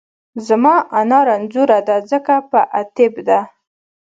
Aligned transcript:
زما 0.47 0.75
انا 0.99 1.19
رنځورۀ 1.27 1.77
دۀ 1.87 1.95
ځکه 2.11 2.35
په 2.51 2.59
اتېب 2.81 3.13
دۀ 3.27 3.39